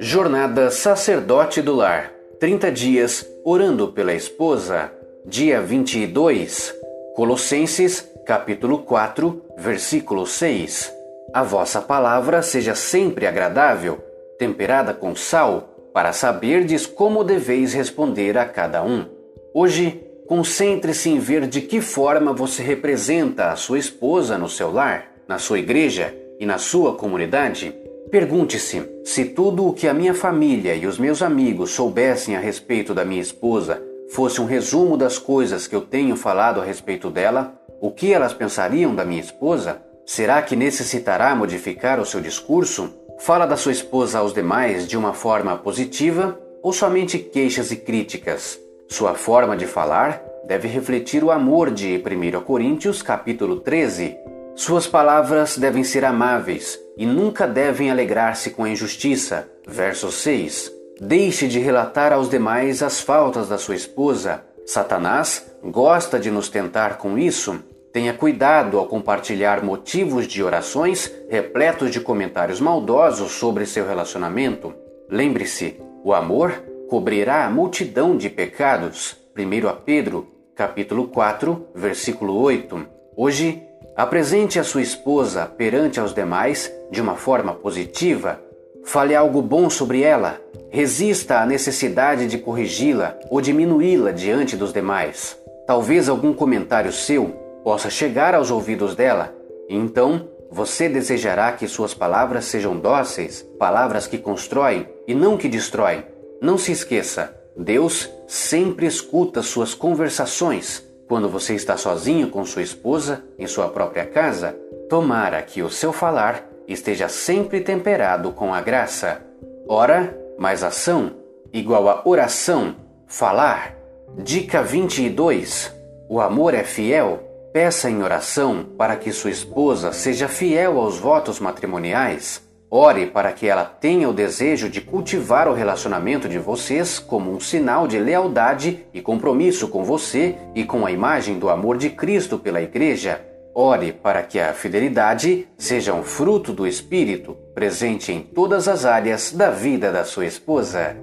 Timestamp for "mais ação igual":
120.38-121.88